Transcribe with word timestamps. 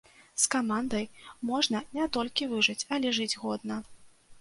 З 0.43 0.47
камандай 0.55 1.05
можна 1.51 1.83
не 1.99 2.09
толькі 2.19 2.51
выжыць, 2.57 2.81
але 2.99 3.17
жыць 3.23 3.33
годна. 3.47 3.83